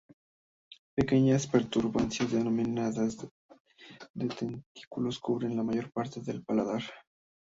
[0.95, 3.17] Pequeñas protuberancias denominadas
[4.15, 6.81] dentículos cubren la mayor parte del paladar.